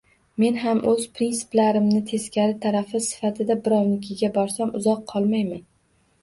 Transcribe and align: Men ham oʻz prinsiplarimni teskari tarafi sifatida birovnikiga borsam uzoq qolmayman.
Men 0.43 0.55
ham 0.61 0.79
oʻz 0.91 1.03
prinsiplarimni 1.17 2.01
teskari 2.11 2.55
tarafi 2.63 3.03
sifatida 3.09 3.59
birovnikiga 3.69 4.31
borsam 4.39 4.75
uzoq 4.81 5.05
qolmayman. 5.15 5.63